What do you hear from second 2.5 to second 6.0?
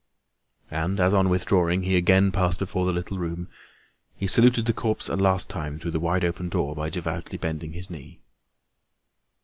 before the little room, he saluted the corpse a last time through the